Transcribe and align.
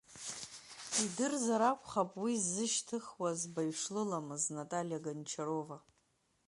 Идырзар 1.03 1.61
акәхап 1.71 2.11
уи 2.21 2.33
ззышьҭыхуаз 2.43 3.41
баҩ 3.53 3.71
шлыламыз 3.79 4.43
Наталиа 4.57 5.03
Гончарова! 5.03 5.77